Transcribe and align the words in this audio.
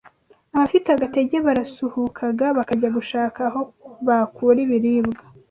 Abafite 0.55 0.87
agatege 0.91 1.35
barasuhukaga 1.47 2.45
bakajya 2.57 2.89
gushaka 2.97 3.39
aho 3.49 3.61
bakura 4.07 4.59
ibiribwa 4.65 5.19